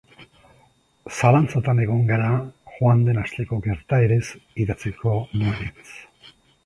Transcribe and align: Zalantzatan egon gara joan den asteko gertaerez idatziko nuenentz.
Zalantzatan 1.17 1.81
egon 1.83 2.01
gara 2.07 2.31
joan 2.77 3.03
den 3.09 3.21
asteko 3.25 3.59
gertaerez 3.67 4.23
idatziko 4.65 5.15
nuenentz. 5.43 5.89